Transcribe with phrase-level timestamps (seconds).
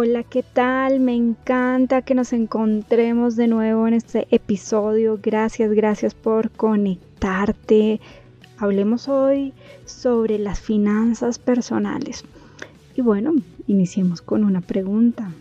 [0.00, 1.00] Hola, ¿qué tal?
[1.00, 5.18] Me encanta que nos encontremos de nuevo en este episodio.
[5.20, 8.00] Gracias, gracias por conectarte.
[8.58, 9.52] Hablemos hoy
[9.86, 12.22] sobre las finanzas personales.
[12.94, 13.34] Y bueno,
[13.66, 15.32] iniciemos con una pregunta.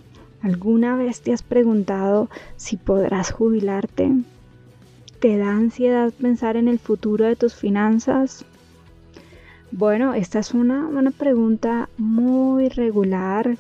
[0.42, 4.12] ¿Alguna vez te has preguntado si podrás jubilarte?
[5.20, 8.44] ¿Te da ansiedad pensar en el futuro de tus finanzas?
[9.70, 13.56] Bueno, esta es una, una pregunta muy regular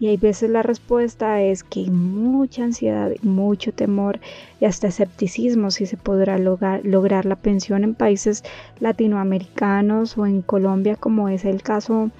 [0.00, 4.18] y hay veces la respuesta es que hay mucha ansiedad, mucho temor
[4.58, 8.42] y hasta escepticismo si se podrá lograr, lograr la pensión en países
[8.80, 12.10] latinoamericanos o en Colombia, como es el caso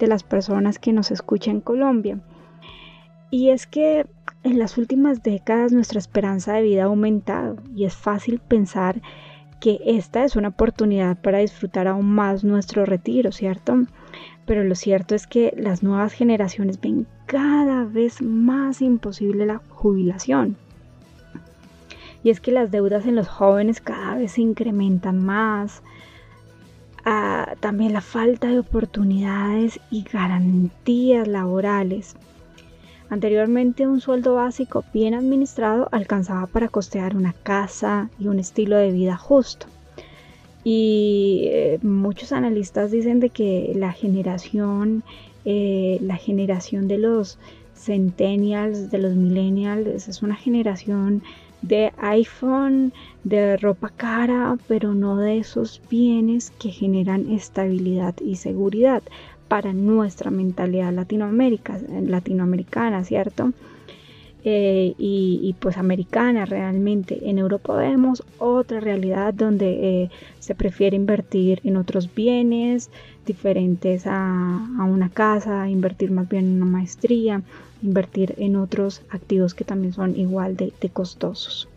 [0.00, 2.18] de las personas que nos escuchan en Colombia.
[3.30, 4.06] Y es que
[4.42, 9.00] en las últimas décadas nuestra esperanza de vida ha aumentado y es fácil pensar
[9.60, 13.86] que esta es una oportunidad para disfrutar aún más nuestro retiro, ¿cierto?
[14.48, 20.56] pero lo cierto es que las nuevas generaciones ven cada vez más imposible la jubilación.
[22.24, 25.82] Y es que las deudas en los jóvenes cada vez se incrementan más.
[27.04, 32.16] Ah, también la falta de oportunidades y garantías laborales.
[33.10, 38.92] Anteriormente un sueldo básico bien administrado alcanzaba para costear una casa y un estilo de
[38.92, 39.66] vida justo.
[40.62, 45.02] Y eh, muchos analistas dicen de que la generación,
[45.46, 47.38] eh, la generación de los
[47.74, 51.22] centennials, de los millennials, es una generación
[51.62, 52.92] de iPhone,
[53.24, 59.02] de ropa cara, pero no de esos bienes que generan estabilidad y seguridad
[59.48, 63.52] para nuestra mentalidad latinoamericana, ¿cierto?
[64.44, 67.28] Eh, y, pues americana realmente.
[67.28, 72.88] En Europa vemos otra realidad donde eh, se prefiere invertir en otros bienes
[73.26, 77.42] diferentes a, una casa, invertir más bien en una maestría,
[77.82, 81.68] invertir en otros activos que también son igual de, costosos.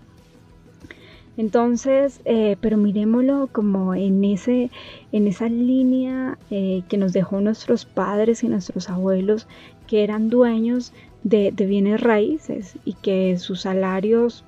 [1.37, 4.69] Entonces, eh, pero miremoslo como en, ese,
[5.11, 9.47] en esa línea que nos dejó nuestros padres y nuestros abuelos,
[9.87, 14.43] que eran dueños de, bienes raíces y que sus salarios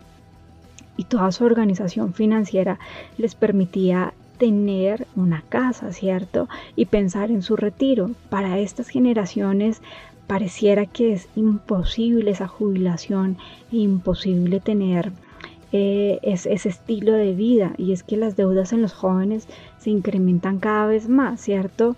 [0.98, 2.80] y toda su organización financiera
[3.18, 6.48] les permitía tener una casa, ¿cierto?
[6.76, 8.12] Y pensar en su retiro.
[8.30, 9.82] Para estas generaciones
[10.28, 13.38] pareciera que es imposible esa jubilación,
[13.72, 15.12] imposible tener
[15.72, 17.74] eh, ese estilo de vida.
[17.78, 19.48] Y es que las deudas en los jóvenes
[19.80, 21.96] se incrementan cada vez más, ¿cierto?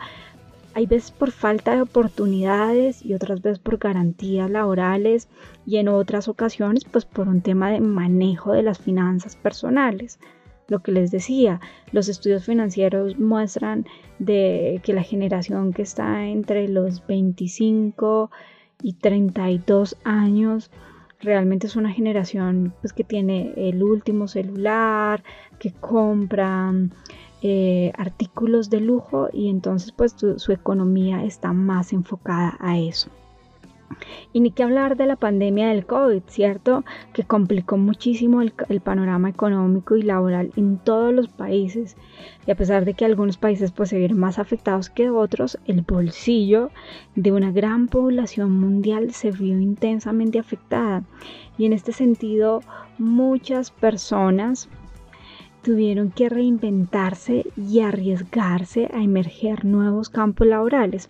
[0.74, 5.30] Hay veces por falta de oportunidades y otras veces por garantías laborales
[5.66, 10.20] y en otras ocasiones pues por un tema de manejo de las finanzas personales.
[10.68, 11.60] Lo que les decía,
[11.92, 13.86] los estudios financieros muestran
[14.20, 18.32] de que la generación que está entre los 25
[18.82, 20.72] y 32 años
[21.20, 25.24] realmente es una generación pues, que tiene el último celular,
[25.60, 26.74] que compra
[27.42, 33.10] eh, artículos de lujo y entonces pues su economía está más enfocada a eso.
[34.34, 36.84] Y ni que hablar de la pandemia del COVID, ¿cierto?
[37.14, 38.52] Que complicó muchísimo el,
[38.82, 41.96] panorama económico y laboral en todos los países.
[42.46, 45.82] Y a pesar de que algunos países pues se vieron más afectados que otros, el
[45.82, 46.72] bolsillo
[47.16, 51.04] de una gran población mundial se vio intensamente afectada.
[51.58, 52.62] Y en este sentido,
[52.98, 54.70] muchas personas
[55.66, 61.10] tuvieron que reinventarse y arriesgarse a emerger nuevos campos laborales.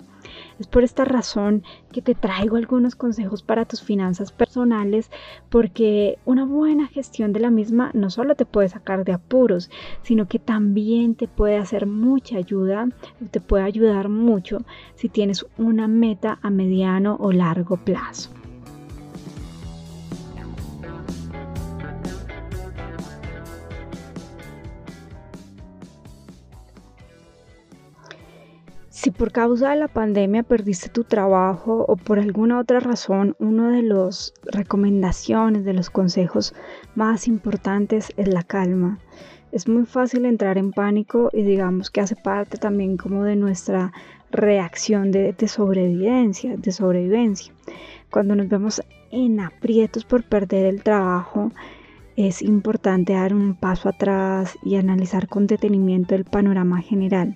[0.60, 5.12] Es por esta razón que te traigo algunos consejos para tus finanzas personales,
[5.50, 9.70] porque una buena gestión de la misma no solo te puede sacar de apuros,
[10.04, 12.88] sino que también te puede hacer mucha ayuda,
[13.32, 14.60] te puede ayudar mucho
[14.96, 18.30] si tienes una meta a mediano o largo plazo.
[28.96, 33.70] Si por causa de la pandemia perdiste tu trabajo o por alguna otra razón, una
[33.70, 36.56] de las recomendaciones, de los consejos
[36.96, 39.00] más importantes es la calma.
[39.52, 43.92] Es muy fácil entrar en pánico y digamos que hace parte también como de nuestra
[44.32, 47.54] reacción de, sobrevivencia, de sobrevivencia.
[48.10, 48.82] Cuando nos vemos
[49.12, 51.52] en aprietos por perder el trabajo,
[52.16, 57.36] es importante dar un paso atrás y analizar con detenimiento el panorama general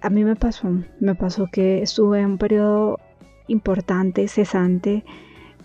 [0.00, 0.68] a mí me pasó,
[1.00, 2.98] me pasó que estuve en un periodo
[3.46, 5.04] importante, cesante,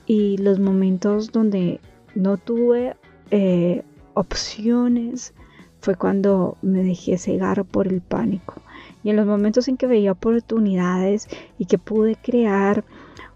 [0.06, 1.80] y los momentos donde
[2.14, 2.96] no tuve
[3.32, 3.84] eh,
[4.14, 5.34] opciones
[5.80, 8.62] fue cuando me dejé cegar por el pánico.
[9.04, 11.28] Y en los momentos en que veía oportunidades
[11.60, 12.84] y que pude crear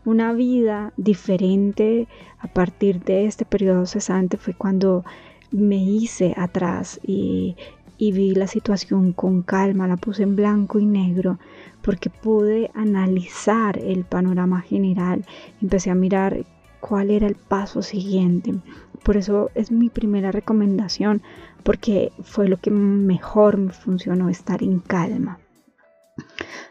[0.05, 2.07] una vida diferente
[2.39, 5.03] a partir de este periodo cesante fue cuando
[5.51, 7.55] me hice atrás y
[7.99, 11.37] y vi la situación con calma, la puse en blanco y negro
[11.81, 15.25] porque pude analizar el panorama general,
[15.61, 16.45] empecé a mirar
[16.79, 18.55] cuál era el paso siguiente.
[19.03, 21.21] Por eso es mi primera recomendación
[21.63, 25.39] porque fue lo que mejor me funcionó estar en calma.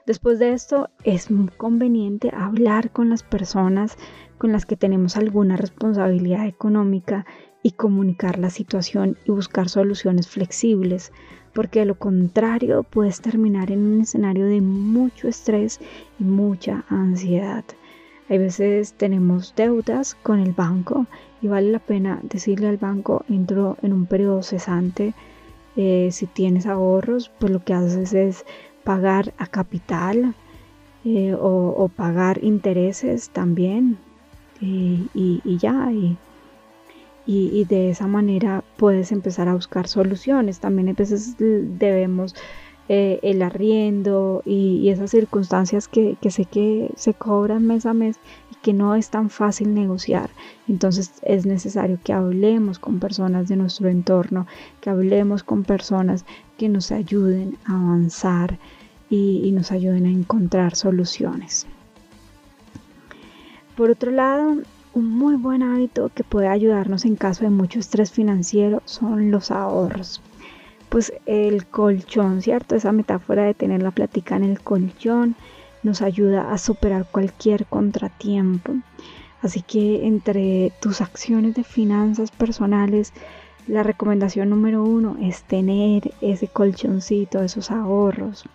[0.07, 1.29] Después de esto es
[1.59, 3.99] conveniente hablar con las personas
[4.39, 7.27] con las que tenemos alguna responsabilidad económica
[7.69, 11.13] y comunicar la situación y buscar soluciones flexibles,
[11.53, 15.79] porque de lo contrario puedes terminar en un escenario de mucho estrés
[16.19, 17.65] y mucha ansiedad.
[18.31, 21.05] Hay veces tenemos deudas con el banco
[21.43, 25.13] y vale la pena decirle al banco entro en un periodo cesante.
[25.77, 28.47] Eh, si tienes ahorros, pues lo que haces es
[28.83, 30.35] pagar a capital
[31.05, 33.99] eh, o, pagar intereses también
[34.59, 35.91] y, y ya.
[37.31, 40.61] Y, de esa manera puedes empezar a buscar soluciones.
[40.61, 42.35] También a veces debemos
[42.89, 48.17] eh, el arriendo y, esas circunstancias que, sé que se cobran mes a mes
[48.51, 50.31] y que no es tan fácil negociar.
[50.69, 54.47] Entonces es necesario que hablemos con personas de nuestro entorno,
[54.81, 56.25] que hablemos con personas
[56.57, 58.59] que nos ayuden a avanzar
[59.11, 61.67] y nos ayuden a encontrar soluciones.
[63.77, 64.57] Por otro lado,
[64.99, 69.53] un muy buen hábito que puede ayudarnos en caso de mucho estrés financiero son los
[69.53, 70.21] ahorros.
[70.89, 72.75] Pues el colchón, ¿cierto?
[72.75, 75.37] Esa metáfora de tener la plática en el colchón
[75.85, 78.75] nos ayuda a superar cualquier contratiempo.
[79.41, 83.13] Así que entre tus acciones de finanzas personales,
[83.69, 88.47] la recomendación número uno es tener ese colchoncito, esos ahorros.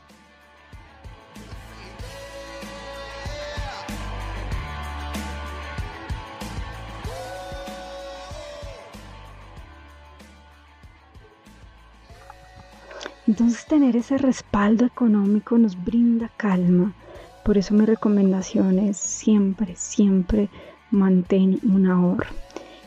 [13.34, 16.94] Entonces tener ese respaldo económico nos brinda calma.
[17.44, 20.52] Por eso mi recomendación es siempre, siempre
[20.92, 22.30] mantén un ahorro.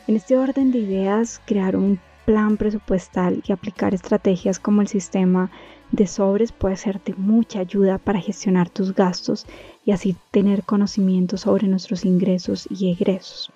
[0.07, 5.51] En este orden de ideas, crear un plan presupuestal y aplicar estrategias como el sistema
[5.91, 9.45] de sobres puede hacerte mucha ayuda para gestionar tus gastos
[9.83, 13.51] y así tener conocimiento sobre nuestros ingresos y egresos.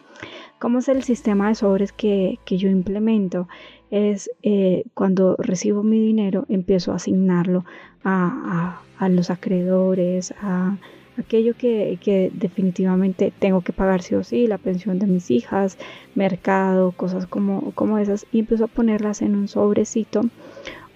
[0.60, 3.48] ¿Cómo es el sistema de sobres que, yo implemento?
[3.90, 7.66] Es eh, cuando recibo mi dinero, empiezo a asignarlo
[8.04, 10.78] a, los acreedores, a
[11.18, 15.78] aquello que, definitivamente tengo que pagar sí o sí, la pensión de mis hijas,
[16.16, 20.22] mercado, cosas como, como esas, y empiezo a ponerlas en un sobrecito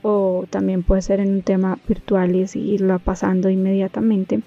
[0.07, 4.41] o también puede ser en un tema virtual y irlo pasando inmediatamente.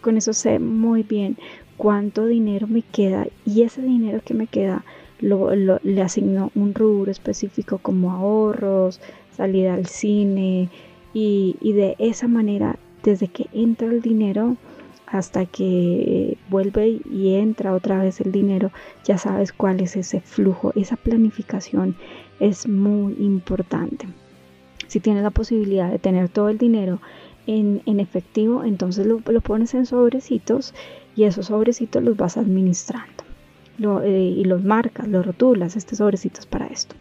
[0.00, 1.36] Con eso sé muy bien
[1.80, 4.84] cuánto dinero me queda y ese dinero que me queda
[5.18, 9.00] lo, le asigno un rubro específico como ahorros,
[9.34, 10.68] salida al cine
[11.14, 14.58] y, de esa manera desde que entra el dinero
[15.06, 18.70] hasta que vuelve y entra otra vez el dinero,
[19.04, 20.74] ya sabes cuál es ese flujo.
[20.76, 21.96] Esa planificación
[22.40, 24.06] es muy importante.
[24.86, 27.00] Si tienes la posibilidad de tener todo el dinero
[27.46, 30.74] en, efectivo, entonces lo, lo, pones en sobrecitos
[31.20, 33.24] y esos sobrecitos los vas administrando
[34.02, 36.96] eh, y los marcas, los rotulas, este sobrecito es para esto.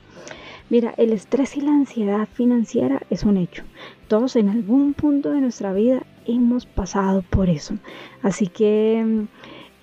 [0.70, 3.64] Mira, el estrés y la ansiedad financiera es un hecho.
[4.10, 7.76] Todos en algún punto de nuestra vida hemos pasado por eso.
[8.22, 9.26] Así que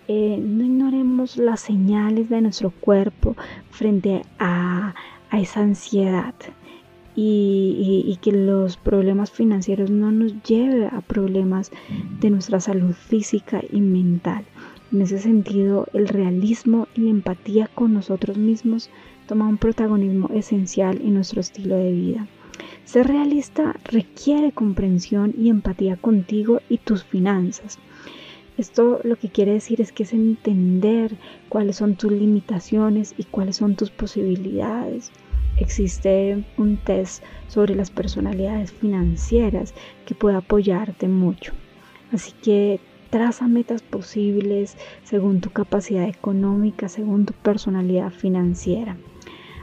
[0.07, 3.37] eh, no ignoremos las señales de nuestro cuerpo
[3.71, 4.95] frente a,
[5.33, 6.35] esa ansiedad.
[7.19, 11.71] Y, que los problemas financieros no nos lleven a problemas
[12.21, 14.45] de nuestra salud física y mental.
[14.93, 18.91] En ese sentido, el realismo y la empatía con nosotros mismos
[19.27, 22.27] toma un protagonismo esencial en nuestro estilo de vida.
[22.85, 27.79] Ser realista requiere comprensión y empatía contigo y tus finanzas.
[28.59, 31.17] Esto lo que quiere decir es que es entender
[31.49, 35.11] cuáles son tus limitaciones y cuáles son tus posibilidades.
[35.59, 41.53] Existe un test sobre las personalidades financieras que puede apoyarte mucho.
[42.13, 48.97] Así que traza metas posibles según tu capacidad económica, según tu personalidad financiera.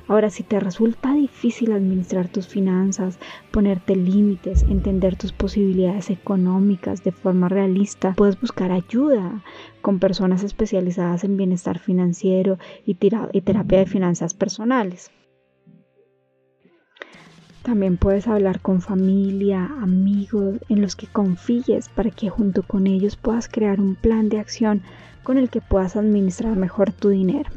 [0.07, 3.19] Ahora, si te resulta difícil administrar tus finanzas,
[3.51, 9.41] ponerte límites, entender tus posibilidades económicas de forma realista, puedes buscar ayuda
[9.81, 15.09] con personas especializadas en bienestar financiero y, terapia de finanzas personales.
[17.63, 23.15] También puedes hablar con familia, amigos en los que confíes para que junto con ellos
[23.15, 24.81] puedas crear un plan de acción
[25.23, 27.49] con el que puedas administrar mejor tu dinero.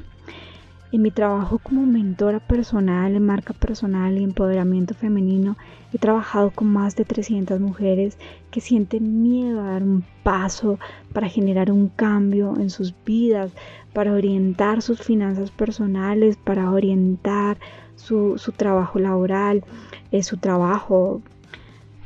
[0.93, 5.57] En mi trabajo como mentora personal en marca personal y empoderamiento femenino,
[5.93, 8.19] he trabajado con más de 300 mujeres
[8.53, 10.79] que sienten miedo a dar un paso
[11.13, 13.51] para generar un cambio en sus vidas,
[13.93, 17.59] para orientar sus finanzas personales, para orientar
[17.97, 19.65] su, trabajo laboral,
[20.13, 21.21] eh, su trabajo,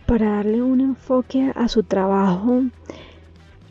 [0.07, 2.63] para darle un enfoque a su trabajo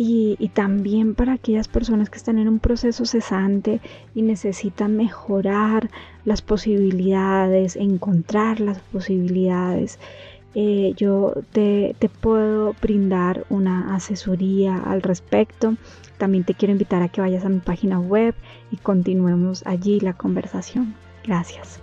[0.02, 3.82] y, también para aquellas personas que están en un proceso cesante
[4.16, 5.90] y necesitan mejorar
[6.24, 10.00] las posibilidades, encontrar las posibilidades.
[10.56, 15.76] Eh, yo te, te, puedo brindar una asesoría al respecto.
[16.18, 18.34] También te quiero invitar a que vayas a mi página web
[18.72, 20.96] y continuemos allí la conversación.
[21.26, 21.82] Gracias.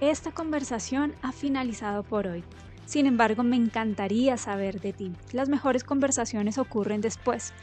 [0.00, 2.44] Esta conversación ha finalizado por hoy.
[2.84, 5.12] Sin embargo, me encantaría saber de ti.
[5.32, 7.54] Las mejores conversaciones ocurren después.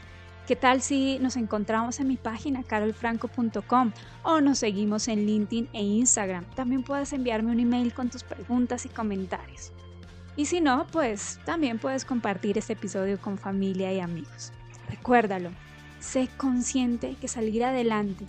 [0.46, 3.92] ¿Qué tal si nos encontramos en mi página carolfranco.com
[4.24, 6.44] o nos seguimos en LinkedIn e Instagram?
[6.56, 9.72] También puedes enviarme un email con tus preguntas y comentarios.
[10.36, 14.52] Y si no, pues también puedes compartir este episodio con familia y amigos.
[14.90, 15.50] Recuérdalo,
[16.00, 18.26] sé consciente que salir adelante,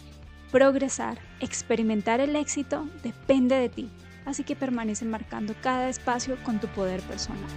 [0.56, 3.90] progresar, experimentar el éxito depende de ti
[4.26, 7.50] así que permanece marcando cada espacio con tu poder personal.